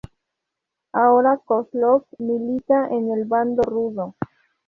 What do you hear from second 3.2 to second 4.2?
bando rudo.